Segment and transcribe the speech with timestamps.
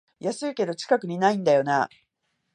[0.19, 1.89] 安いけど近くにないんだよなあ